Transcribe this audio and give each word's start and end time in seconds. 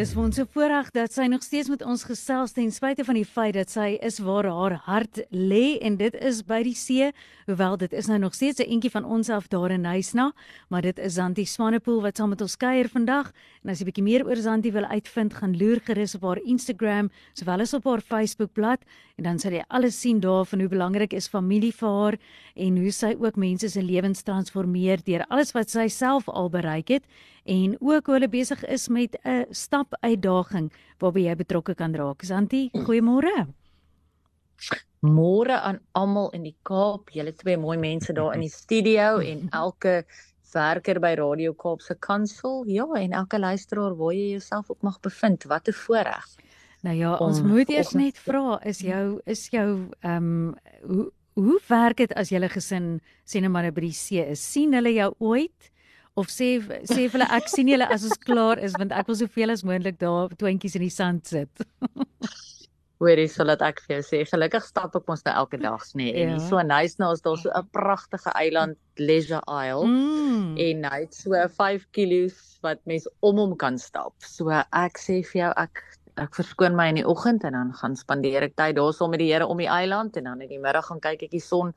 Dis 0.00 0.14
ons 0.16 0.32
so 0.32 0.48
voorreg 0.54 0.86
dat 0.96 1.12
sy 1.12 1.26
nog 1.28 1.42
steeds 1.44 1.68
met 1.68 1.82
ons 1.84 2.06
gesels 2.08 2.54
ten 2.56 2.70
spyte 2.72 3.04
van 3.04 3.18
die 3.18 3.26
feit 3.28 3.52
dat 3.52 3.68
sy 3.68 3.98
is 4.06 4.16
waar 4.24 4.46
haar 4.48 4.74
hart 4.86 5.18
lê 5.28 5.74
en 5.84 5.98
dit 6.00 6.14
is 6.24 6.38
by 6.48 6.62
die 6.64 6.76
see, 6.78 7.10
hoewel 7.50 7.76
dit 7.82 7.92
is 7.92 8.08
nou 8.08 8.16
nog 8.22 8.32
steeds 8.32 8.62
'n 8.64 8.70
entjie 8.72 8.90
van 8.94 9.04
ons 9.04 9.28
af 9.28 9.48
daar 9.52 9.70
in 9.70 9.84
Huisna, 9.84 10.32
maar 10.70 10.82
dit 10.82 10.98
is 10.98 11.14
Zanti 11.14 11.44
Swanepoel 11.44 12.00
wat 12.00 12.16
saam 12.16 12.30
met 12.30 12.40
ons 12.40 12.56
kuier 12.56 12.88
vandag. 12.88 13.32
En 13.62 13.70
as 13.70 13.78
jy 13.78 13.84
bietjie 13.84 14.04
meer 14.04 14.24
oor 14.24 14.36
Zanti 14.36 14.72
wil 14.72 14.84
uitvind, 14.84 15.34
gaan 15.34 15.56
loer 15.56 15.80
gerus 15.84 16.14
op 16.14 16.22
haar 16.22 16.40
Instagram, 16.44 17.10
sowel 17.34 17.60
as 17.60 17.74
op 17.74 17.84
haar 17.84 18.00
Facebookblad 18.00 18.80
en 19.18 19.24
dan 19.24 19.38
sal 19.38 19.52
jy 19.52 19.64
alles 19.68 20.00
sien 20.00 20.20
daar 20.20 20.46
van 20.46 20.60
hoe 20.60 20.68
belangrik 20.68 21.12
is 21.12 21.28
familie 21.28 21.72
vir 21.76 21.88
haar 21.88 22.16
en 22.56 22.76
hoe 22.76 22.90
sy 22.90 23.16
ook 23.20 23.36
mense 23.36 23.68
se 23.68 23.82
lewens 23.82 24.22
transformeer 24.22 25.02
deur 25.04 25.26
alles 25.28 25.52
wat 25.52 25.68
sy 25.70 25.88
self 25.88 26.28
al 26.28 26.48
bereik 26.48 26.88
het 26.88 27.04
en 27.44 27.76
ook 27.80 28.06
hoe 28.06 28.14
hulle 28.14 28.28
besig 28.28 28.64
is 28.64 28.88
met 28.88 29.16
'n 29.24 29.46
stap 29.50 29.94
uitdaging 30.00 30.72
waarby 30.98 31.20
jy 31.20 31.36
betrokke 31.36 31.74
kan 31.74 31.94
raak. 31.94 32.22
Santi, 32.22 32.70
goeiemôre. 32.74 33.46
Môre 35.00 35.60
aan 35.60 35.80
almal 35.92 36.30
in 36.30 36.42
die 36.42 36.56
Kaap, 36.62 37.10
julle 37.10 37.32
twee 37.32 37.56
mooi 37.56 37.78
mense 37.78 38.12
daar 38.12 38.34
in 38.34 38.40
die 38.40 38.52
studio 38.52 39.18
en 39.18 39.48
elke 39.50 40.04
werker 40.52 41.00
by 41.00 41.14
Radio 41.14 41.54
Kaap 41.54 41.80
se 41.80 41.94
kantoor. 41.94 42.68
Ja, 42.68 42.86
en 42.94 43.12
elke 43.12 43.38
luisteraar 43.38 43.96
waar 43.96 44.12
jy 44.12 44.30
jouself 44.30 44.70
ook 44.70 44.82
mag 44.82 45.00
bevind. 45.00 45.44
Wat 45.44 45.68
'n 45.68 45.72
voorreg. 45.72 46.26
Nou 46.82 46.96
ja, 46.96 47.16
ons 47.16 47.42
moet 47.42 47.68
eers 47.68 47.92
net 47.92 48.18
vra, 48.18 48.58
is 48.64 48.80
jou 48.80 49.20
is 49.24 49.48
jou 49.52 49.88
ehm 50.00 50.16
um, 50.16 50.54
hoe 50.82 51.12
hoe 51.34 51.60
werk 51.68 51.96
dit 51.96 52.12
as 52.14 52.28
julle 52.28 52.48
gesin 52.48 53.00
sê 53.24 53.40
net 53.40 53.50
maar 53.50 53.70
by 53.72 53.80
die 53.80 53.92
see 53.92 54.24
is? 54.24 54.42
sien 54.52 54.74
hulle 54.74 54.92
jou 54.92 55.14
ooit? 55.18 55.70
Of 56.18 56.30
sê 56.32 56.58
sê 56.90 57.06
vir 57.06 57.16
hulle 57.16 57.28
ek 57.38 57.48
sien 57.48 57.68
julle 57.70 57.86
as 57.86 58.04
ons 58.08 58.22
klaar 58.26 58.58
is 58.58 58.76
want 58.78 58.92
ek 58.92 59.10
wil 59.10 59.18
soveel 59.22 59.54
as 59.54 59.64
moontlik 59.66 59.98
daar 60.02 60.32
twintjies 60.42 60.76
in 60.78 60.86
die 60.86 60.94
sand 60.94 61.26
sit. 61.26 61.66
Hoorie, 63.00 63.30
so 63.32 63.46
laat 63.48 63.62
ek 63.64 63.78
vir 63.86 63.94
jou 63.94 64.02
sê, 64.04 64.18
gelukkig 64.28 64.64
stap 64.66 64.96
ek 64.98 65.06
mos 65.08 65.22
nou 65.24 65.32
elke 65.32 65.56
dag 65.62 65.84
nê 65.96 66.10
nee, 66.10 66.16
en 66.20 66.34
ja. 66.34 66.40
so 66.50 66.60
nice 66.60 67.00
nou 67.00 67.08
is 67.16 67.22
daar 67.24 67.38
so 67.40 67.48
'n 67.56 67.70
pragtige 67.72 68.34
eiland 68.36 68.76
Leisure 69.00 69.40
Isle 69.48 69.86
mm. 69.88 70.58
en 70.66 70.84
hy 70.84 70.98
het 71.06 71.16
so 71.16 71.32
5 71.32 71.86
kg 71.96 72.28
wat 72.60 72.84
mens 72.84 73.08
om 73.24 73.40
hom 73.40 73.56
kan 73.56 73.78
stap. 73.78 74.12
So 74.20 74.52
ek 74.52 75.00
sê 75.00 75.22
vir 75.24 75.38
jou 75.44 75.52
ek 75.56 75.80
ek 76.20 76.36
verskoon 76.36 76.76
my 76.76 76.90
in 76.92 77.00
die 77.00 77.06
oggend 77.08 77.44
en 77.48 77.56
dan 77.56 77.72
gaan 77.72 77.96
spandeer 77.96 78.44
ek 78.44 78.56
tyd 78.60 78.76
daar 78.76 78.92
saam 78.92 79.14
met 79.14 79.24
die 79.24 79.32
Here 79.32 79.48
om 79.48 79.56
die 79.56 79.70
eiland 79.70 80.16
en 80.20 80.28
dan 80.28 80.44
in 80.44 80.52
die 80.52 80.60
middag 80.60 80.84
gaan 80.90 81.00
kyk 81.00 81.22
ek 81.22 81.32
die 81.32 81.40
son 81.40 81.72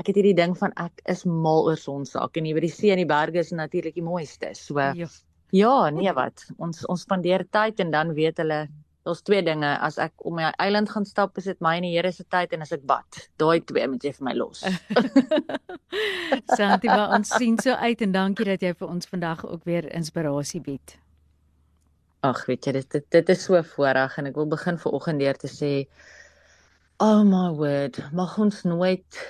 ek 0.00 0.10
het 0.10 0.20
hierdie 0.20 0.36
ding 0.36 0.54
van 0.58 0.72
ek 0.80 1.02
is 1.12 1.26
mal 1.28 1.66
oor 1.68 1.80
sonsak 1.80 2.38
en 2.40 2.46
jy 2.48 2.54
weet 2.56 2.68
die 2.68 2.76
see 2.76 2.92
en 2.94 3.02
die 3.02 3.08
berge 3.08 3.42
is 3.42 3.52
natuurlik 3.52 3.98
die 3.98 4.06
mooiste. 4.06 4.54
So 4.56 4.80
ja. 4.80 5.08
ja, 5.52 5.74
nee 5.94 6.12
wat. 6.16 6.46
Ons 6.58 6.86
ons 6.88 7.04
spandeer 7.04 7.44
tyd 7.52 7.82
en 7.84 7.92
dan 7.92 8.14
weet 8.16 8.40
hulle 8.40 8.64
daar's 9.04 9.22
twee 9.24 9.40
dinge 9.42 9.68
as 9.80 9.96
ek 9.98 10.12
om 10.28 10.36
my 10.36 10.50
eiland 10.60 10.90
gaan 10.92 11.06
stap 11.08 11.38
is 11.40 11.48
dit 11.48 11.60
my 11.64 11.76
en 11.78 11.86
die 11.86 11.92
Here 11.94 12.12
se 12.12 12.24
tyd 12.28 12.52
en 12.56 12.64
as 12.64 12.72
ek 12.76 12.84
bad. 12.88 13.20
Daai 13.40 13.60
twee 13.68 13.86
moet 13.88 14.04
jy 14.04 14.12
vir 14.16 14.28
my 14.28 14.34
los. 14.36 14.62
Santi, 16.56 16.90
ons 16.90 17.32
sien 17.36 17.58
so 17.60 17.76
uit 17.80 18.04
en 18.06 18.16
dankie 18.16 18.48
dat 18.52 18.64
jy 18.64 18.74
vir 18.76 18.92
ons 18.92 19.10
vandag 19.10 19.44
ook 19.48 19.64
weer 19.68 19.88
inspirasie 19.96 20.62
bied. 20.64 20.96
Ag, 22.24 22.44
weet 22.48 22.68
jy, 22.68 22.76
dit 22.76 22.96
dit, 22.96 23.06
dit 23.16 23.32
is 23.32 23.44
so 23.48 23.60
voorreg 23.74 24.18
en 24.20 24.28
ek 24.28 24.36
wil 24.36 24.48
begin 24.52 24.80
vir 24.80 24.96
oggend 24.96 25.24
deur 25.24 25.40
te 25.40 25.48
sê 25.48 25.74
Oh 27.00 27.24
my 27.24 27.48
word, 27.56 27.96
mag 28.12 28.34
ons 28.36 28.58
nooit 28.68 29.20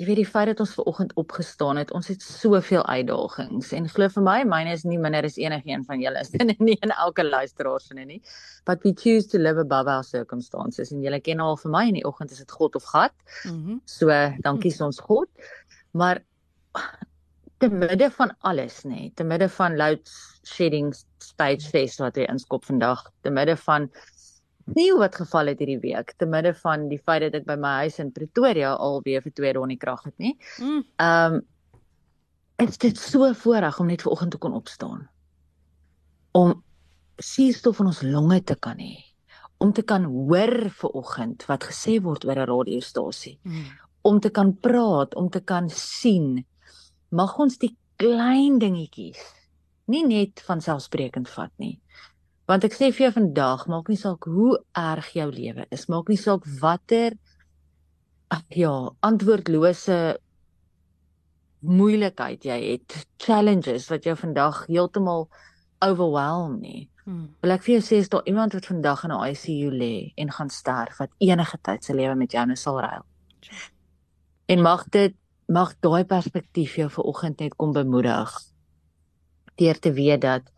jy 0.00 0.06
weet 0.08 0.20
die 0.22 0.28
feit 0.28 0.48
dat 0.48 0.60
ons 0.64 0.72
ver 0.76 0.88
oggend 0.88 1.12
opgestaan 1.20 1.76
het, 1.76 1.92
ons 1.92 2.08
het 2.08 2.22
soveel 2.24 2.82
uitdagings 2.88 3.72
en 3.76 3.88
glo 3.92 4.08
vir 4.14 4.24
my, 4.24 4.38
myne 4.48 4.72
is 4.72 4.86
nie 4.88 4.98
minder 5.00 5.26
as 5.28 5.36
enigiemand 5.40 5.86
van 5.90 6.00
julle 6.00 6.22
is 6.24 6.32
en 6.40 6.54
nie 6.64 6.78
in 6.80 6.94
elke 6.96 7.26
luisteraar 7.26 7.82
se 7.84 7.94
nie. 7.98 8.20
But 8.68 8.84
we 8.86 8.94
choose 8.96 9.28
to 9.34 9.38
live 9.38 9.60
above 9.60 9.90
our 9.92 10.04
circumstances 10.06 10.92
en 10.92 11.04
julle 11.04 11.20
ken 11.20 11.44
al 11.44 11.60
vir 11.60 11.74
my 11.74 11.84
in 11.90 12.00
die 12.00 12.06
oggend 12.08 12.32
is 12.32 12.40
dit 12.40 12.58
God 12.58 12.78
of 12.80 12.88
gat. 12.94 13.14
Mm 13.44 13.80
so 13.86 14.08
dankie 14.44 14.72
ons 14.84 15.00
God. 15.04 15.28
Maar 15.92 16.22
te 17.62 17.68
midde 17.68 18.08
van 18.10 18.32
alles 18.40 18.80
nê, 18.88 19.10
te 19.14 19.24
midde 19.24 19.46
van 19.54 19.76
load 19.78 20.08
shedding 20.48 20.90
stage 21.22 21.68
face 21.70 22.00
wat 22.02 22.16
hy 22.18 22.24
inskop 22.32 22.64
vandag, 22.66 23.04
te 23.22 23.30
midde 23.30 23.54
van 23.66 23.86
nie 24.74 24.90
wat 24.98 25.16
geval 25.16 25.50
het 25.52 25.60
hierdie 25.62 25.80
week 25.82 26.14
te 26.18 26.26
midde 26.26 26.54
van 26.54 26.88
die 26.90 27.00
feit 27.00 27.22
dat 27.26 27.40
ek 27.40 27.46
by 27.48 27.56
my 27.60 27.72
huis 27.84 27.98
in 28.02 28.12
Pretoria 28.14 28.74
alweer 28.74 29.22
vir 29.24 29.34
2 29.40 29.54
dae 29.56 29.70
nie 29.70 29.78
krag 29.80 30.04
het 30.08 30.18
nie. 30.18 30.36
Mm. 30.58 30.84
Ehm 31.02 31.40
um, 31.40 31.42
dit 32.62 32.84
is 32.94 33.10
so 33.10 33.26
voorreg 33.34 33.80
om 33.80 33.88
net 33.90 34.02
ver 34.04 34.12
oggend 34.12 34.30
te 34.30 34.38
kon 34.38 34.52
opstaan. 34.54 35.08
Om 36.38 36.62
suurstof 37.18 37.80
in 37.82 37.90
ons 37.90 38.02
longe 38.06 38.38
te 38.46 38.54
kan 38.54 38.78
hê. 38.78 38.94
Om 39.58 39.72
te 39.72 39.82
kan 39.82 40.04
hoor 40.04 40.70
ver 40.70 40.94
oggend 41.02 41.46
wat 41.50 41.66
gesê 41.66 41.98
word 42.02 42.24
oor 42.24 42.38
'n 42.38 42.46
radiostasie. 42.46 43.38
Mm. 43.42 43.64
Om 44.02 44.20
te 44.20 44.30
kan 44.30 44.54
praat, 44.54 45.14
om 45.14 45.30
te 45.30 45.40
kan 45.40 45.70
sien. 45.70 46.44
Mag 47.10 47.38
ons 47.38 47.58
die 47.58 47.76
klein 47.96 48.58
dingetjies 48.58 49.42
nie 49.92 50.02
net 50.06 50.42
van 50.46 50.62
selfsprekend 50.62 51.30
vat 51.32 51.52
nie. 51.62 51.78
Want 52.52 52.66
ek 52.68 52.74
sê 52.76 52.90
vir 52.92 53.06
jou 53.06 53.12
vandag, 53.14 53.62
maak 53.72 53.86
nie 53.88 53.96
saak 53.96 54.26
hoe 54.28 54.58
erg 54.76 55.06
jou 55.16 55.24
lewe 55.32 55.64
is, 55.72 55.86
maak 55.88 56.10
nie 56.12 56.18
saak 56.20 56.44
watter 56.60 57.14
ja, 58.52 58.72
antwoordlose 59.08 59.96
moeilikheid 61.64 62.44
jy 62.44 62.58
het, 62.66 62.96
challenges 63.24 63.88
wat 63.88 64.04
jou 64.04 64.12
vandag 64.20 64.66
heeltemal 64.66 65.30
overwhelm 65.80 66.58
nie. 66.60 66.90
Hmm. 67.06 67.30
Wil 67.40 67.56
ek 67.56 67.64
vir 67.64 67.78
jou 67.78 67.86
sê 67.86 68.02
is 68.02 68.12
daar 68.12 68.28
iemand 68.28 68.52
wat 68.58 68.68
vandag 68.68 69.06
in 69.08 69.16
'n 69.16 69.32
ICU 69.32 69.70
lê 69.72 70.12
en 70.16 70.36
gaan 70.36 70.52
sterf 70.52 71.00
wat 71.00 71.16
enige 71.24 71.58
tyd 71.62 71.84
sy 71.84 71.96
lewe 71.96 72.14
met 72.14 72.36
jou 72.36 72.46
nou 72.46 72.56
sal 72.56 72.80
ruil. 72.84 73.04
En 74.52 74.62
mag 74.62 74.84
dit 74.90 75.16
mag 75.48 75.72
daai 75.80 76.04
perspektief 76.04 76.76
jou 76.76 76.90
vir 76.90 77.04
oggend 77.04 77.40
net 77.40 77.56
kom 77.56 77.72
bemoedig. 77.72 78.28
Deur 79.56 79.78
te 79.78 79.92
weet 79.92 80.20
dat 80.20 80.51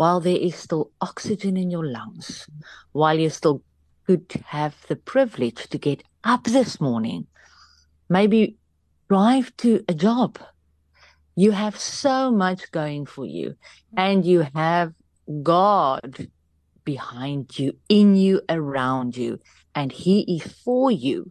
while 0.00 0.18
there 0.18 0.38
is 0.48 0.54
still 0.54 0.90
oxygen 1.02 1.58
in 1.58 1.70
your 1.70 1.84
lungs, 1.84 2.46
while 2.92 3.18
you 3.18 3.28
still 3.28 3.62
could 4.06 4.24
have 4.46 4.74
the 4.88 4.96
privilege 4.96 5.68
to 5.68 5.76
get 5.76 6.02
up 6.24 6.44
this 6.44 6.80
morning, 6.80 7.26
maybe 8.08 8.56
drive 9.10 9.54
to 9.58 9.84
a 9.90 9.92
job. 9.92 10.38
You 11.36 11.50
have 11.50 11.78
so 11.78 12.30
much 12.30 12.72
going 12.72 13.04
for 13.04 13.26
you, 13.26 13.56
and 13.94 14.24
you 14.24 14.46
have 14.54 14.94
God 15.42 16.28
behind 16.82 17.58
you, 17.58 17.76
in 17.90 18.16
you, 18.16 18.40
around 18.48 19.18
you, 19.18 19.38
and 19.74 19.92
He 19.92 20.20
is 20.34 20.50
for 20.64 20.90
you. 20.90 21.30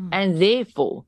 Mm. 0.00 0.10
And 0.12 0.40
therefore, 0.40 1.06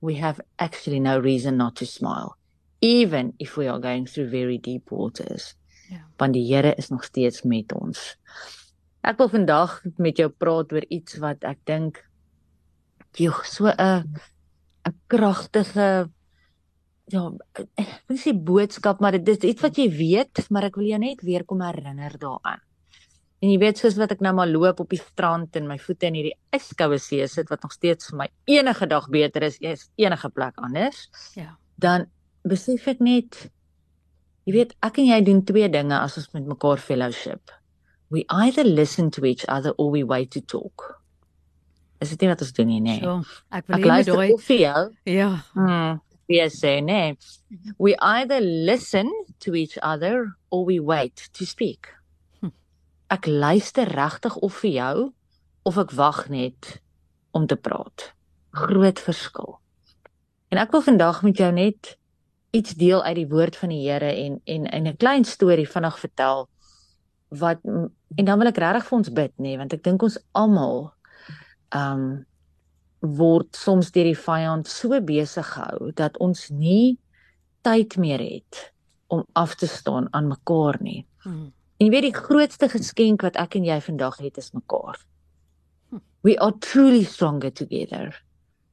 we 0.00 0.14
have 0.14 0.40
actually 0.60 1.00
no 1.00 1.18
reason 1.18 1.56
not 1.56 1.74
to 1.80 1.84
smile, 1.84 2.38
even 2.80 3.32
if 3.40 3.56
we 3.56 3.66
are 3.66 3.80
going 3.80 4.06
through 4.06 4.30
very 4.30 4.56
deep 4.56 4.92
waters. 4.92 5.54
Ja. 5.88 6.04
Want 6.20 6.36
die 6.36 6.44
Here 6.46 6.74
is 6.76 6.90
nog 6.92 7.04
steeds 7.04 7.42
met 7.42 7.72
ons. 7.72 8.16
Ek 9.00 9.18
wil 9.18 9.30
vandag 9.32 9.80
met 9.96 10.18
jou 10.18 10.28
praat 10.28 10.72
oor 10.72 10.84
iets 10.88 11.18
wat 11.22 11.44
ek 11.48 11.62
dink 11.64 12.02
jy 13.16 13.32
so 13.44 13.66
'n 13.66 14.04
'n 14.86 14.94
kragtige 15.08 16.10
ja, 17.08 17.24
ek 17.80 17.92
wil 18.08 18.18
sê 18.20 18.34
boodskap, 18.34 19.00
maar 19.00 19.16
dit 19.16 19.28
is 19.28 19.44
iets 19.52 19.64
wat 19.64 19.78
jy 19.80 19.88
weet, 19.88 20.44
maar 20.50 20.68
ek 20.68 20.76
wil 20.76 20.88
jou 20.90 20.98
net 20.98 21.22
weer 21.24 21.44
kom 21.48 21.62
herinner 21.64 22.18
daaraan. 22.20 22.60
En 23.38 23.52
jy 23.52 23.58
weet 23.62 23.78
soos 23.78 23.96
wat 24.00 24.12
ek 24.16 24.22
nou 24.24 24.32
maar 24.34 24.50
loop 24.50 24.80
op 24.82 24.90
die 24.90 24.98
strand 24.98 25.54
en 25.56 25.68
my 25.70 25.76
voete 25.78 26.08
in 26.08 26.16
hierdie 26.18 26.34
yskoue 26.56 26.98
see 26.98 27.26
sit 27.30 27.50
wat 27.52 27.62
nog 27.62 27.72
steeds 27.72 28.10
vir 28.10 28.18
my 28.24 28.26
enige 28.50 28.88
dag 28.90 29.06
beter 29.14 29.46
is 29.46 29.60
as 29.62 29.86
enige 29.96 30.30
plek 30.34 30.58
anders. 30.58 31.04
Ja. 31.38 31.52
Dan 31.78 32.08
besef 32.42 32.88
ek 32.90 33.00
net 33.04 33.46
Jy 34.48 34.54
weet, 34.54 34.70
ek 34.80 34.96
en 35.02 35.10
jy 35.10 35.16
doen 35.26 35.42
twee 35.44 35.68
dinge 35.68 35.92
as 35.92 36.14
ons 36.16 36.30
met 36.32 36.46
mekaar 36.48 36.80
fellowship. 36.80 37.50
We 38.08 38.22
either 38.32 38.64
listen 38.64 39.10
to 39.12 39.26
each 39.28 39.44
other 39.44 39.74
or 39.76 39.90
we 39.92 40.00
wait 40.08 40.30
to 40.32 40.40
talk. 40.40 40.86
Is 42.00 42.14
dit 42.14 42.24
nie 42.24 42.30
wat 42.30 42.40
ons 42.46 42.54
doen 42.56 42.70
nie, 42.70 42.78
nee. 42.80 43.02
So, 43.02 43.18
ek 43.52 43.68
wil 43.68 43.84
hê 43.84 43.98
jy 44.06 44.28
vir 44.46 44.60
jou. 44.62 44.82
Ja. 45.12 45.28
Hmm. 45.52 46.00
Yes, 46.32 46.56
say 46.62 46.80
nee. 46.80 47.18
We 47.76 47.92
either 48.00 48.40
listen 48.40 49.12
to 49.44 49.52
each 49.52 49.76
other 49.82 50.32
or 50.48 50.64
we 50.64 50.80
wait 50.80 51.28
to 51.36 51.44
speak. 51.44 51.92
Hm. 52.40 52.54
Ek 53.12 53.28
luister 53.28 53.92
regtig 53.92 54.40
of 54.40 54.62
vir 54.64 54.72
jou 54.78 55.06
of 55.68 55.84
ek 55.84 55.92
wag 55.92 56.24
net 56.32 56.78
om 57.36 57.44
te 57.44 57.60
praat. 57.60 58.14
Groot 58.56 59.04
verskil. 59.04 59.58
En 60.48 60.64
ek 60.64 60.72
wil 60.72 60.88
vandag 60.88 61.20
met 61.28 61.36
jou 61.36 61.52
net 61.52 61.98
iets 62.50 62.74
deel 62.74 63.02
uit 63.02 63.16
die 63.16 63.28
woord 63.28 63.56
van 63.56 63.68
die 63.68 63.82
Here 63.84 64.12
en 64.12 64.40
en 64.44 64.66
in 64.66 64.86
'n 64.86 64.96
klein 64.96 65.24
storie 65.24 65.68
vinnig 65.68 65.98
vertel 65.98 66.48
wat 67.28 67.58
en 68.16 68.24
dan 68.24 68.38
wil 68.38 68.48
ek 68.48 68.56
regtig 68.56 68.86
vir 68.86 68.98
ons 68.98 69.12
bid 69.12 69.32
nê 69.38 69.56
want 69.56 69.72
ek 69.72 69.82
dink 69.82 70.02
ons 70.02 70.18
almal 70.32 70.92
um 71.74 72.24
word 73.00 73.56
soms 73.56 73.92
deur 73.92 74.04
die 74.04 74.22
vyand 74.26 74.66
so 74.66 75.00
besig 75.00 75.46
gehou 75.46 75.92
dat 75.94 76.16
ons 76.18 76.48
nie 76.50 76.98
tyd 77.62 77.96
meer 77.96 78.18
het 78.18 78.72
om 79.08 79.24
af 79.32 79.54
te 79.54 79.66
staan 79.66 80.08
aan 80.12 80.28
mekaar 80.28 80.76
nie. 80.80 81.06
Hmm. 81.22 81.52
En 81.78 81.86
jy 81.86 81.90
weet 81.90 82.08
die 82.10 82.20
grootste 82.20 82.68
geskenk 82.68 83.22
wat 83.22 83.36
ek 83.36 83.54
en 83.54 83.64
jy 83.64 83.78
vandag 83.80 84.18
het 84.18 84.38
is 84.38 84.50
mekaar. 84.52 84.98
We 86.26 86.34
are 86.42 86.52
truly 86.58 87.04
stronger 87.04 87.52
together. 87.52 88.18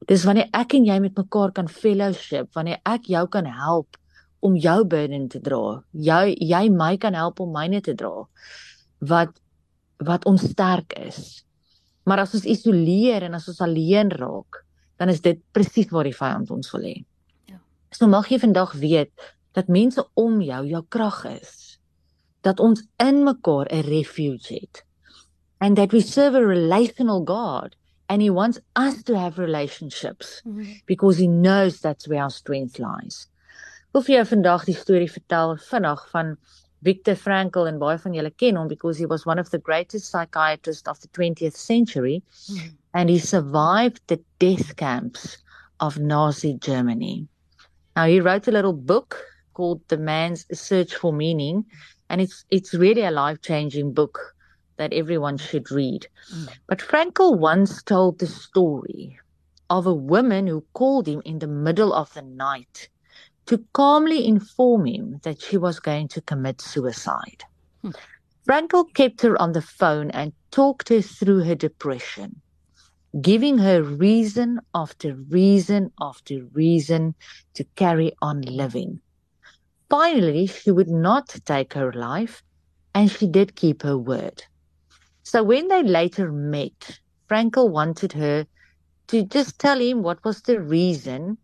Dis 0.06 0.24
wanneer 0.26 0.50
ek 0.54 0.76
en 0.78 0.84
jy 0.86 0.98
met 1.02 1.16
mekaar 1.18 1.52
kan 1.52 1.68
fellowship, 1.68 2.52
wanneer 2.54 2.78
ek 2.86 3.08
jou 3.10 3.24
kan 3.30 3.46
help 3.50 3.98
om 4.46 4.54
jou 4.56 4.84
burden 4.86 5.26
te 5.28 5.40
dra. 5.42 5.80
Jy 5.92 6.36
jy 6.38 6.62
my 6.70 6.94
kan 7.02 7.16
help 7.18 7.40
om 7.42 7.50
myne 7.54 7.82
te 7.82 7.96
dra. 7.98 8.26
Wat 9.00 9.34
wat 10.06 10.26
ons 10.28 10.44
sterk 10.52 10.92
is. 11.00 11.42
Maar 12.06 12.26
as 12.26 12.34
ons 12.36 12.44
isoleer 12.46 13.24
en 13.26 13.34
as 13.38 13.48
ons 13.48 13.62
alleen 13.64 14.12
raak, 14.12 14.60
dan 15.00 15.08
is 15.08 15.22
dit 15.24 15.40
presies 15.56 15.88
waar 15.90 16.06
die 16.06 16.14
vyand 16.14 16.52
ons 16.52 16.68
wil 16.74 16.84
hê. 16.84 16.98
Ja. 17.48 17.58
So 17.90 18.06
mag 18.06 18.28
jy 18.30 18.38
vandag 18.42 18.76
weet 18.78 19.12
dat 19.56 19.72
mense 19.72 20.04
om 20.14 20.38
jou 20.44 20.62
jou 20.68 20.82
krag 20.92 21.24
is. 21.32 21.80
Dat 22.44 22.60
ons 22.60 22.84
in 23.02 23.24
mekaar 23.24 23.66
'n 23.72 23.88
refuge 23.88 24.54
het. 24.54 24.84
And 25.58 25.76
that 25.76 25.92
we 25.92 26.00
serve 26.00 26.36
a 26.36 26.44
relational 26.46 27.24
God 27.24 27.74
and 28.08 28.22
he 28.22 28.30
wants 28.30 28.60
us 28.74 29.02
to 29.02 29.18
have 29.18 29.38
relationships 29.38 30.42
mm 30.44 30.56
-hmm. 30.56 30.82
because 30.86 31.22
he 31.22 31.28
knows 31.28 31.80
that's 31.80 32.08
where 32.08 32.22
our 32.22 32.30
strength 32.30 32.78
lies 32.78 33.26
wil 33.96 34.02
vir 34.02 34.16
jou 34.16 34.24
vandag 34.28 34.64
die 34.68 34.76
storie 34.76 35.10
vertel 35.10 35.56
vinnig 35.70 36.00
van 36.12 36.36
Viktor 36.84 37.16
Frankl 37.16 37.66
en 37.66 37.78
baie 37.80 37.98
van 37.98 38.12
julle 38.12 38.30
ken 38.42 38.58
hom 38.60 38.68
because 38.68 38.98
he 39.00 39.06
was 39.06 39.24
one 39.26 39.40
of 39.40 39.48
the 39.50 39.60
greatest 39.68 40.10
psychiatrists 40.10 40.88
of 40.88 41.00
the 41.00 41.08
20th 41.08 41.56
century 41.56 42.22
mm. 42.52 42.74
and 42.92 43.08
he 43.08 43.18
survived 43.18 44.02
the 44.06 44.20
death 44.38 44.76
camps 44.76 45.38
of 45.80 45.98
Nazi 45.98 46.54
Germany. 46.54 47.26
Now 47.96 48.06
he 48.06 48.20
wrote 48.20 48.46
a 48.48 48.52
little 48.52 48.74
book 48.74 49.16
called 49.54 49.80
The 49.88 49.96
Man's 49.96 50.44
Search 50.52 50.94
for 50.94 51.12
Meaning 51.12 51.64
and 52.10 52.20
it's 52.20 52.44
it's 52.50 52.74
really 52.74 53.02
a 53.02 53.10
life-changing 53.10 53.94
book 53.94 54.35
that 54.76 54.92
everyone 54.92 55.38
should 55.38 55.70
read. 55.70 56.06
Mm. 56.32 56.48
But 56.66 56.78
Frankl 56.78 57.38
once 57.38 57.82
told 57.82 58.18
the 58.18 58.26
story 58.26 59.18
of 59.68 59.86
a 59.86 59.94
woman 59.94 60.46
who 60.46 60.64
called 60.74 61.06
him 61.06 61.22
in 61.24 61.38
the 61.38 61.46
middle 61.46 61.92
of 61.92 62.12
the 62.14 62.22
night 62.22 62.88
to 63.46 63.64
calmly 63.72 64.26
inform 64.26 64.86
him 64.86 65.20
that 65.22 65.40
she 65.40 65.56
was 65.56 65.80
going 65.80 66.08
to 66.08 66.20
commit 66.20 66.60
suicide. 66.60 67.44
Hmm. 67.82 67.90
Frankel 68.46 68.92
kept 68.94 69.22
her 69.22 69.40
on 69.40 69.52
the 69.52 69.62
phone 69.62 70.10
and 70.10 70.32
talked 70.50 70.88
her 70.88 71.02
through 71.02 71.40
her 71.44 71.54
depression, 71.54 72.40
giving 73.20 73.58
her 73.58 73.82
reason 73.82 74.60
after 74.74 75.14
reason 75.14 75.90
after 76.00 76.44
reason 76.52 77.14
to 77.54 77.64
carry 77.74 78.12
on 78.22 78.42
living. 78.42 79.00
Finally, 79.90 80.46
she 80.46 80.70
would 80.70 80.88
not 80.88 81.28
take 81.44 81.74
her 81.74 81.92
life, 81.92 82.42
and 82.94 83.10
she 83.10 83.26
did 83.26 83.56
keep 83.56 83.82
her 83.82 83.98
word. 83.98 84.44
So 85.26 85.42
when 85.42 85.66
they 85.66 85.82
later 85.82 86.30
met, 86.30 87.00
Frankel 87.28 87.68
wanted 87.68 88.12
her 88.12 88.46
to 89.08 89.24
just 89.24 89.58
tell 89.58 89.80
him 89.80 90.04
what 90.04 90.24
was 90.24 90.42
the 90.42 90.60
reason 90.60 91.38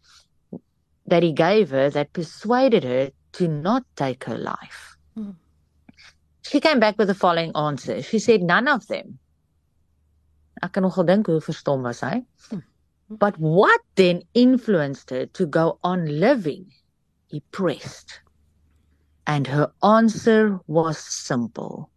that 1.06 1.24
he 1.24 1.32
gave 1.32 1.70
her 1.70 1.90
that 1.90 2.12
persuaded 2.12 2.84
her 2.84 3.10
to 3.32 3.48
not 3.48 3.82
take 3.96 4.22
her 4.22 4.38
life. 4.38 4.96
Mm. 5.18 5.34
She 6.42 6.60
came 6.60 6.78
back 6.78 6.96
with 6.96 7.08
the 7.08 7.14
following 7.16 7.50
answer. 7.56 8.02
She 8.02 8.20
said 8.20 8.42
none 8.42 8.68
of 8.68 8.86
them. 8.86 9.18
Ek 10.62 10.72
kan 10.72 10.84
nogal 10.84 11.04
dink 11.04 11.26
hoe 11.26 11.40
verstom 11.40 11.82
was 11.82 12.06
hy. 12.06 12.22
Mm. 12.52 12.62
But 13.10 13.36
what 13.36 13.80
then 13.96 14.22
influenced 14.32 15.10
her 15.10 15.26
to 15.26 15.44
go 15.44 15.80
on 15.82 16.06
living? 16.06 16.70
He 17.26 17.42
pressed. 17.50 18.20
And 19.26 19.48
her 19.48 19.72
answer 19.82 20.60
was 20.68 20.98
simple. 20.98 21.91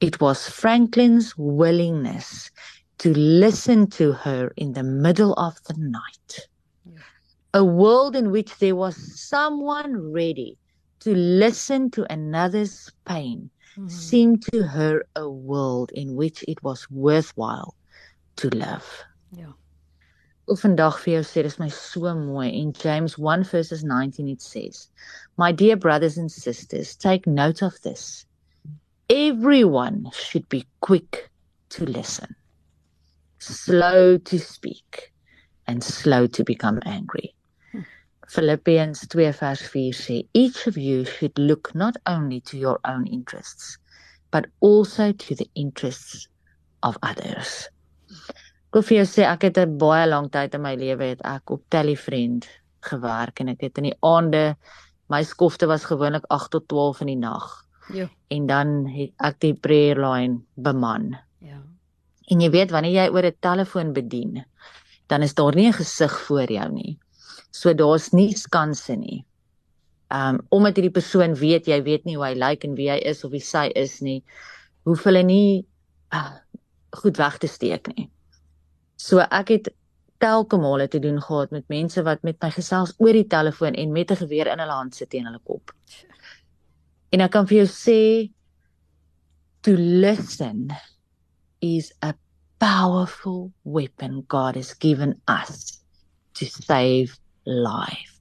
It 0.00 0.20
was 0.20 0.48
Franklin's 0.48 1.36
willingness 1.36 2.50
to 2.98 3.12
listen 3.12 3.86
to 3.90 4.12
her 4.12 4.52
in 4.56 4.72
the 4.72 4.82
middle 4.82 5.34
of 5.34 5.62
the 5.64 5.74
night. 5.76 6.48
A 7.52 7.64
world 7.64 8.16
in 8.16 8.30
which 8.30 8.56
there 8.58 8.76
was 8.76 8.96
someone 9.20 10.12
ready 10.12 10.56
to 11.00 11.14
listen 11.14 11.90
to 11.90 12.10
another's 12.12 12.90
pain 13.04 13.50
mm-hmm. 13.72 13.88
seemed 13.88 14.42
to 14.52 14.62
her 14.62 15.04
a 15.16 15.28
world 15.28 15.90
in 15.92 16.14
which 16.14 16.44
it 16.48 16.62
was 16.62 16.90
worthwhile 16.90 17.74
to 18.36 18.48
live. 18.50 18.86
Ek 20.50 20.58
vandag 20.58 20.96
vir 20.98 21.12
jou 21.12 21.22
sê 21.26 21.42
dis 21.46 21.58
my 21.60 21.68
so 21.70 22.10
mooi. 22.20 22.48
In 22.60 22.72
James 22.72 23.16
1 23.16 23.44
verses 23.44 23.84
19 23.84 24.28
it 24.28 24.42
says 24.42 24.88
My 25.36 25.52
dear 25.52 25.76
brothers 25.76 26.18
and 26.18 26.32
sisters 26.32 26.96
take 26.96 27.24
note 27.24 27.62
of 27.62 27.80
this 27.82 28.26
everyone 29.10 30.08
should 30.12 30.48
be 30.48 30.64
quick 30.80 31.28
to 31.68 31.84
listen 31.84 32.34
slow 33.38 34.16
to 34.18 34.38
speak 34.38 35.12
and 35.66 35.82
slow 35.82 36.26
to 36.26 36.44
become 36.44 36.78
angry 36.86 37.34
Philippians 38.30 39.08
2 39.08 39.32
vers 39.34 39.60
4 39.74 39.92
sê 39.92 40.16
each 40.32 40.66
of 40.70 40.76
you 40.78 41.04
should 41.04 41.36
look 41.36 41.74
not 41.74 41.96
only 42.06 42.40
to 42.40 42.56
your 42.56 42.78
own 42.84 43.06
interests 43.06 43.78
but 44.30 44.46
also 44.60 45.10
to 45.12 45.34
the 45.34 45.50
interests 45.54 46.28
of 46.82 46.96
others. 47.02 47.66
Ek 48.70 48.78
wil 48.78 49.06
sê 49.10 49.26
ek 49.26 49.48
het 49.48 49.58
'n 49.58 49.78
baie 49.78 50.06
lang 50.06 50.30
tyd 50.30 50.54
in 50.54 50.62
my 50.62 50.76
lewe 50.78 51.10
het 51.10 51.24
ek 51.26 51.50
op 51.50 51.62
Telefriend 51.74 52.46
gewerk 52.86 53.40
en 53.40 53.48
ek 53.48 53.66
het 53.66 53.78
in 53.78 53.90
die 53.90 53.98
aande 54.06 54.54
my 55.10 55.22
skofte 55.26 55.66
was 55.66 55.90
gewoonlik 55.90 56.24
8 56.30 56.50
tot 56.54 56.68
12 56.68 57.00
in 57.00 57.10
die 57.10 57.22
nag. 57.26 57.66
Ja. 57.92 58.08
En 58.28 58.46
dan 58.46 58.86
het 58.86 59.12
ek 59.18 59.40
die 59.40 59.54
prayer 59.54 59.98
line 59.98 60.40
beman. 60.54 61.16
Ja. 61.38 61.60
En 62.30 62.40
jy 62.40 62.50
weet 62.50 62.70
wanneer 62.70 62.92
jy 62.92 63.08
oor 63.10 63.26
'n 63.26 63.36
telefoon 63.40 63.92
bedien, 63.92 64.44
dan 65.08 65.22
is 65.22 65.34
daar 65.34 65.54
nie 65.54 65.68
'n 65.68 65.72
gesig 65.72 66.20
voor 66.20 66.50
jou 66.50 66.68
nie. 66.72 66.98
So 67.50 67.74
daar's 67.74 68.12
nie 68.12 68.36
skanse 68.36 68.96
nie. 68.96 69.24
Um 70.08 70.40
omdat 70.48 70.76
hierdie 70.76 70.98
persoon 71.00 71.34
weet 71.34 71.66
jy 71.66 71.82
weet 71.82 72.04
nie 72.04 72.16
hoe 72.16 72.26
hy 72.26 72.34
lyk 72.34 72.64
en 72.64 72.74
wie 72.74 72.90
hy 72.90 72.98
is 72.98 73.24
of 73.24 73.30
wie 73.30 73.40
sy 73.40 73.70
is 73.74 74.00
nie, 74.00 74.22
hoef 74.84 75.04
hulle 75.04 75.22
nie 75.22 75.66
uh, 76.12 76.36
goed 76.90 77.16
weg 77.16 77.38
te 77.38 77.46
steek 77.46 77.86
nie. 77.96 78.10
So 78.96 79.18
ek 79.18 79.48
het 79.48 79.68
telke 80.20 80.58
male 80.60 80.88
te 80.88 80.98
doen 80.98 81.20
gehad 81.22 81.50
met 81.50 81.68
mense 81.72 82.02
wat 82.04 82.22
met 82.22 82.36
my 82.42 82.50
gesels 82.52 82.92
oor 82.98 83.16
die 83.16 83.26
telefoon 83.26 83.74
en 83.74 83.92
met 83.92 84.10
'n 84.10 84.20
geweer 84.22 84.46
in 84.52 84.58
hulle 84.58 84.76
hand 84.76 84.94
sit 84.94 85.10
teen 85.10 85.24
hulle 85.24 85.40
kop. 85.44 85.72
En 87.10 87.20
ek 87.20 87.32
kan 87.34 87.46
vir 87.46 87.62
jou 87.62 87.70
sê 87.70 88.00
to 89.66 89.74
listen 89.76 90.70
is 91.60 91.92
a 92.02 92.14
powerful 92.60 93.52
weapon 93.64 94.22
God 94.28 94.56
has 94.56 94.72
given 94.72 95.20
us 95.28 95.80
to 96.34 96.46
save 96.46 97.18
life. 97.44 98.20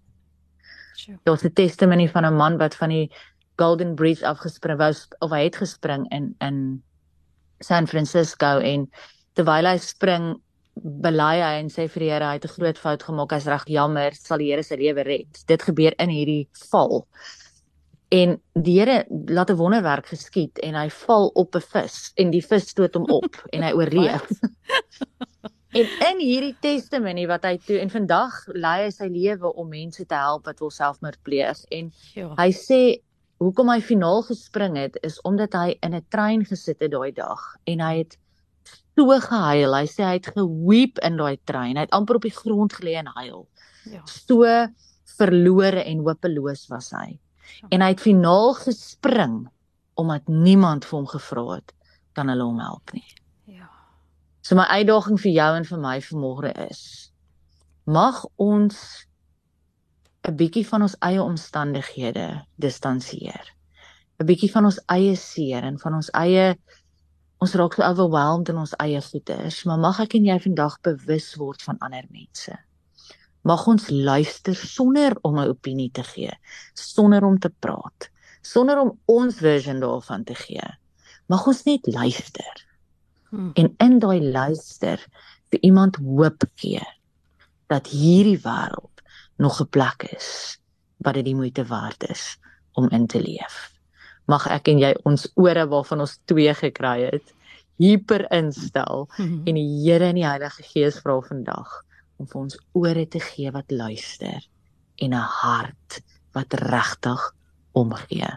Sure. 0.97 1.19
Daar's 1.25 1.45
'n 1.45 1.53
testimony 1.53 2.07
van 2.07 2.25
'n 2.25 2.35
man 2.35 2.57
wat 2.57 2.75
van 2.75 2.89
die 2.89 3.09
Golden 3.55 3.95
Bridge 3.95 4.25
afgespring 4.25 4.77
was 4.77 5.07
of 5.19 5.31
hy 5.31 5.43
het 5.43 5.55
gespring 5.55 6.07
in 6.11 6.35
in 6.39 6.83
San 7.59 7.87
Francisco 7.87 8.59
en 8.59 8.89
terwyl 9.35 9.65
hy 9.65 9.77
spring 9.77 10.41
bely 10.79 11.39
hy 11.41 11.59
en 11.59 11.69
sê 11.71 11.87
vir 11.91 11.99
die 12.05 12.11
Here 12.11 12.25
hy 12.25 12.37
het 12.37 12.45
'n 12.45 12.55
groot 12.55 12.77
fout 12.77 13.03
gemaak, 13.03 13.31
hy's 13.31 13.47
reg 13.47 13.65
jammer, 13.67 14.11
sal 14.15 14.37
die 14.37 14.51
Here 14.51 14.63
sy 14.63 14.75
lewe 14.75 15.03
red. 15.03 15.43
Dit 15.47 15.61
gebeur 15.61 15.93
in 15.99 16.09
hierdie 16.09 16.47
val. 16.71 17.07
En 18.09 18.39
die 18.53 18.79
Here 18.79 19.05
laat 19.09 19.49
'n 19.49 19.55
wonderwerk 19.55 20.07
geskied 20.09 20.57
en 20.65 20.75
hy 20.75 20.89
val 20.89 21.27
op 21.27 21.55
'n 21.55 21.61
vis 21.61 22.11
en 22.15 22.31
die 22.31 22.45
vis 22.45 22.69
stoot 22.69 22.93
hom 22.93 23.05
op 23.05 23.35
en 23.53 23.63
hy 23.63 23.71
oorleef. 23.71 24.27
En 25.69 25.85
in 25.85 26.17
hierdie 26.17 26.55
testimony 26.59 27.27
wat 27.29 27.43
hy 27.45 27.59
toe 27.61 27.77
en 27.77 27.91
vandag 27.93 28.33
lei 28.57 28.87
hy 28.87 28.89
sy 28.89 29.05
lewe 29.05 29.51
om 29.53 29.67
mense 29.69 30.01
te 30.01 30.17
help 30.17 30.49
wat 30.49 30.59
wil 30.59 30.71
selfmoord 30.73 31.19
pleeg 31.21 31.61
en 31.69 31.91
ja. 32.17 32.31
hy 32.39 32.49
sê 32.57 32.79
hoekom 33.37 33.69
hy 33.69 33.77
finaal 33.85 34.23
gespring 34.25 34.79
het 34.81 34.97
is 35.05 35.19
omdat 35.29 35.53
hy 35.53 35.77
in 35.85 35.93
'n 35.93 36.05
trein 36.09 36.41
gesit 36.45 36.81
het 36.81 36.91
daai 36.91 37.11
dag 37.13 37.43
en 37.69 37.85
hy 37.85 37.97
het 38.01 38.17
so 38.97 39.19
gehuil. 39.29 39.75
Hy 39.77 39.87
sê 39.87 40.03
hy 40.03 40.17
het 40.17 40.33
geweep 40.35 40.99
in 41.05 41.17
daai 41.21 41.37
trein. 41.45 41.77
Hy 41.77 41.85
het 41.85 41.95
amper 41.95 42.17
op 42.19 42.25
die 42.27 42.35
grond 42.35 42.73
gelê 42.73 42.97
en 42.99 43.13
huil. 43.21 43.47
Ja. 43.85 44.01
So 44.05 44.43
verlore 45.19 45.85
en 45.85 46.03
hopeloos 46.03 46.67
was 46.73 46.91
hy. 46.97 47.19
Ja. 47.61 47.67
En 47.69 47.81
hy 47.81 47.87
het 47.93 48.01
finaal 48.01 48.53
gespring 48.53 49.49
omdat 49.99 50.27
niemand 50.27 50.85
vir 50.85 50.97
hom 50.99 51.07
gevra 51.07 51.45
het 51.55 51.73
kan 52.13 52.27
hulle 52.31 52.43
hom 52.43 52.59
help 52.59 52.93
nie. 52.93 53.07
So 54.41 54.55
my 54.55 54.65
uitdaging 54.65 55.19
vir 55.21 55.31
jou 55.31 55.49
en 55.59 55.65
vir 55.67 55.79
my 55.83 55.97
vanmôre 56.01 56.51
is 56.69 56.81
mag 57.85 58.21
ons 58.41 59.05
'n 60.27 60.35
bietjie 60.35 60.65
van 60.67 60.81
ons 60.81 60.95
eie 61.05 61.21
omstandighede 61.21 62.45
distansieer 62.55 63.45
'n 64.19 64.25
bietjie 64.25 64.51
van 64.51 64.65
ons 64.65 64.79
eie 64.95 65.15
seer 65.15 65.63
en 65.63 65.77
van 65.79 65.93
ons 65.99 66.09
eie 66.11 66.55
ons 67.39 67.53
raak 67.55 67.73
so 67.73 67.83
overwhelmed 67.83 68.49
in 68.49 68.57
ons 68.57 68.73
eie 68.83 69.01
goeders, 69.01 69.63
maar 69.63 69.79
mag 69.79 69.99
ek 70.03 70.17
en 70.17 70.25
jy 70.25 70.39
vandag 70.39 70.81
bewus 70.81 71.35
word 71.39 71.61
van 71.61 71.77
ander 71.79 72.05
mense. 72.09 72.57
Mag 73.41 73.67
ons 73.67 73.89
luister 73.89 74.55
sonder 74.55 75.17
om 75.21 75.39
'n 75.39 75.47
opinie 75.47 75.91
te 75.91 76.03
gee, 76.03 76.31
sonder 76.73 77.23
om 77.23 77.39
te 77.39 77.49
praat, 77.49 78.09
sonder 78.41 78.79
om 78.79 78.99
ons 79.05 79.35
version 79.35 79.79
daarvan 79.79 80.23
te 80.23 80.35
gee. 80.35 80.67
Mag 81.27 81.47
ons 81.47 81.63
net 81.63 81.87
luister. 81.87 82.67
Hmm. 83.29 83.51
En 83.53 83.73
in 83.77 83.99
daai 83.99 84.21
luister 84.21 84.99
vir 85.49 85.59
iemand 85.61 85.95
hoop 85.95 86.43
gee 86.55 86.83
dat 87.67 87.87
hierdie 87.87 88.39
wêreld 88.43 89.01
nog 89.37 89.61
'n 89.61 89.69
plek 89.69 90.03
is 90.03 90.59
wat 90.97 91.13
dit 91.13 91.25
die 91.25 91.35
moeite 91.35 91.65
werd 91.65 92.09
is 92.09 92.37
om 92.73 92.89
in 92.89 93.07
te 93.07 93.21
leef 93.21 93.79
mag 94.29 94.45
ek 94.53 94.69
en 94.71 94.81
jy 94.83 94.93
ons 95.09 95.27
ore 95.39 95.65
waarvan 95.71 96.05
ons 96.05 96.17
twee 96.29 96.53
gekry 96.61 97.09
het 97.09 97.33
hyper 97.81 98.25
instel 98.35 99.07
mm 99.07 99.25
-hmm. 99.25 99.43
en 99.47 99.55
die 99.55 99.69
Here 99.83 100.09
en 100.11 100.19
die 100.19 100.27
Heilige 100.27 100.63
Gees 100.63 100.99
vra 101.03 101.19
vandag 101.21 101.69
om 102.19 102.27
vir 102.27 102.41
ons 102.41 102.57
ore 102.77 103.05
te 103.07 103.21
gee 103.23 103.51
wat 103.55 103.71
luister 103.71 104.43
en 104.99 105.13
'n 105.13 105.27
hart 105.41 106.01
wat 106.33 106.53
regtig 106.53 107.21
omgee. 107.71 108.29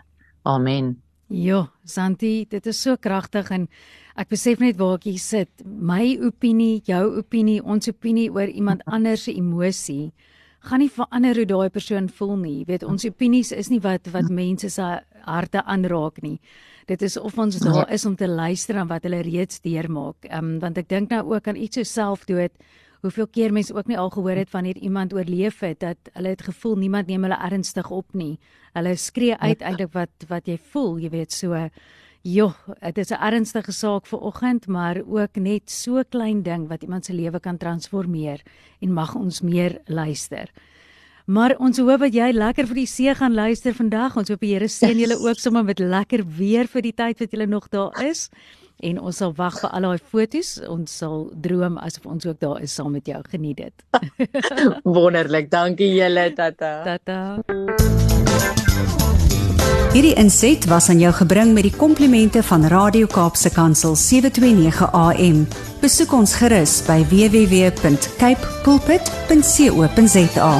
Amen. 0.42 1.02
Ja, 1.28 1.70
Santi, 1.84 2.46
dit 2.48 2.66
is 2.66 2.82
so 2.82 2.96
kragtig 2.96 3.50
en 3.50 3.68
ek 4.16 4.28
besef 4.28 4.60
net 4.60 4.76
waar 4.76 4.94
ek 4.94 5.04
hier 5.04 5.18
sit. 5.18 5.48
My 5.64 6.18
opinie, 6.20 6.82
jou 6.84 7.16
opinie, 7.18 7.62
ons 7.64 7.88
opinie 7.88 8.30
oor 8.30 8.48
iemand 8.48 8.84
anders 8.94 9.24
se 9.24 9.34
emosie 9.34 10.12
gaan 10.62 10.82
nie 10.82 10.90
verander 10.92 11.40
hoe 11.40 11.46
daai 11.48 11.70
persoon 11.74 12.08
voel 12.08 12.36
nie. 12.38 12.58
Jy 12.60 12.66
weet, 12.68 12.84
ons 12.86 13.06
opinies 13.08 13.50
is 13.56 13.70
nie 13.72 13.80
wat 13.82 14.10
wat 14.14 14.30
mense 14.42 14.70
se 14.70 14.90
harte 15.26 15.64
aanraak 15.64 16.22
nie. 16.22 16.38
Dit 16.90 17.02
is 17.06 17.16
of 17.16 17.38
ons 17.38 17.58
daar 17.62 17.90
is 17.94 18.04
om 18.06 18.16
te 18.18 18.28
luister 18.28 18.78
aan 18.78 18.90
wat 18.90 19.06
hulle 19.06 19.22
reeds 19.26 19.62
deurmaak. 19.62 20.28
Ehm 20.28 20.54
um, 20.54 20.54
want 20.62 20.78
ek 20.78 20.88
dink 20.90 21.10
nou 21.14 21.22
ook 21.34 21.48
aan 21.48 21.58
iets 21.58 21.80
so 21.80 21.86
selfdood. 21.86 22.52
Hoeveel 23.02 23.26
keer 23.26 23.52
mense 23.52 23.75
ook 23.75 23.88
nie 23.90 23.99
al 23.99 24.11
gehoor 24.14 24.38
het 24.38 24.50
van 24.50 24.64
hier 24.64 24.78
iemand 24.78 25.14
oorleef 25.14 25.59
het 25.61 25.80
dat 25.80 26.11
hulle 26.12 26.28
het 26.28 26.42
gevoel 26.47 26.76
niemand 26.78 27.06
neem 27.11 27.25
hulle 27.26 27.38
ernstig 27.50 27.90
op 27.90 28.14
nie. 28.14 28.38
Hulle 28.73 28.94
skree 28.97 29.35
uit 29.37 29.59
ja. 29.59 29.66
eintlik 29.66 29.90
wat 29.92 30.26
wat 30.28 30.47
jy 30.47 30.59
voel, 30.71 31.00
jy 31.02 31.11
weet 31.11 31.32
so 31.32 31.68
Jo, 32.23 32.52
dit 32.78 32.99
is 32.99 33.11
'n 33.11 33.18
ernstige 33.18 33.73
saak 33.73 34.06
vir 34.06 34.21
oggend, 34.21 34.66
maar 34.66 35.02
ook 35.06 35.37
net 35.37 35.71
so 35.71 36.02
klein 36.09 36.42
ding 36.42 36.68
wat 36.68 36.82
iemand 36.82 37.04
se 37.04 37.12
lewe 37.12 37.40
kan 37.40 37.56
transformeer 37.56 38.40
en 38.80 38.92
mag 38.92 39.14
ons 39.14 39.40
meer 39.40 39.80
luister. 39.87 40.49
Maar 41.26 41.56
ons 41.59 41.78
hoop 41.78 42.00
dat 42.00 42.14
jy 42.14 42.32
lekker 42.32 42.66
vir 42.66 42.75
die 42.75 42.87
see 42.87 43.14
gaan 43.14 43.35
luister 43.35 43.75
vandag. 43.75 44.16
Ons 44.16 44.28
hoop 44.28 44.40
die 44.40 44.54
Here 44.54 44.68
seën 44.68 44.99
julle 44.99 45.18
ook 45.18 45.38
sommer 45.38 45.64
met 45.64 45.78
lekker 45.78 46.25
weer 46.38 46.66
vir 46.66 46.82
die 46.82 46.94
tyd 46.94 47.18
wat 47.18 47.30
julle 47.30 47.47
nog 47.47 47.68
daar 47.68 48.02
is. 48.02 48.28
En 48.82 48.98
ons 48.98 49.16
sal 49.16 49.30
wag 49.38 49.60
vir 49.62 49.70
al 49.70 49.86
daai 49.86 49.98
fotos. 50.12 50.56
Ons 50.66 50.96
sal 51.02 51.28
droom 51.44 51.78
asof 51.78 52.06
ons 52.10 52.26
ook 52.26 52.40
daar 52.42 52.62
is 52.62 52.74
saam 52.74 52.90
met 52.96 53.06
jou. 53.06 53.20
Geniet 53.30 53.62
dit. 53.62 53.84
Wonderlik. 54.98 55.50
Dankie 55.52 55.92
julle, 55.94 56.32
tata. 56.34 56.72
Tata. 56.88 57.20
Hierdie 59.92 60.14
inset 60.16 60.64
was 60.72 60.88
aan 60.88 61.02
jou 61.02 61.12
gebring 61.12 61.52
met 61.52 61.66
die 61.68 61.74
komplimente 61.76 62.42
van 62.48 62.64
Radio 62.72 63.06
Kaapse 63.12 63.52
Kansel 63.52 63.92
729 63.94 64.88
AM. 64.88 65.44
Besoek 65.84 66.16
ons 66.16 66.32
gerus 66.40 66.80
by 66.88 67.02
www.cape 67.12 68.52
pulpit.co.za. 68.64 70.52